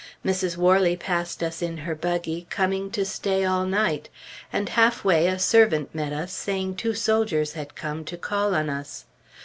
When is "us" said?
1.43-1.61, 6.11-6.33, 8.67-9.05